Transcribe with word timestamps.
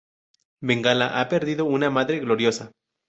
Bengala 0.61 1.11
ha 1.21 1.29
perdido 1.29 1.65
una 1.65 1.91
madre 1.91 2.17
gloriosa. 2.19 2.71